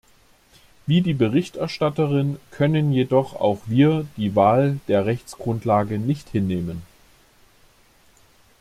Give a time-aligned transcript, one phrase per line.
[0.87, 6.81] Wie die Berichterstatterin können jedoch auch wir die Wahl der Rechtsgrundlage nicht hinnehmen.